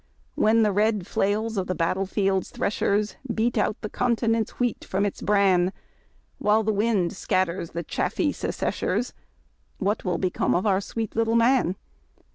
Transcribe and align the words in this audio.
When 0.33 0.63
the 0.63 0.71
red 0.71 1.05
flails 1.05 1.57
of 1.57 1.67
the 1.67 1.75
battlefield's 1.75 2.49
threshers 2.49 3.17
Beat 3.31 3.55
out 3.55 3.79
the 3.81 3.87
continent's 3.91 4.59
wheat 4.59 4.83
from 4.83 5.05
its 5.05 5.21
bran, 5.21 5.71
While 6.39 6.63
the 6.63 6.73
wind 6.73 7.13
scatters 7.15 7.69
the 7.69 7.83
chaffy 7.83 8.31
secesliers. 8.31 9.13
What 9.77 10.03
will 10.03 10.17
become 10.17 10.55
of 10.55 10.65
our 10.65 10.81
sweet 10.81 11.15
little 11.15 11.35
man? 11.35 11.75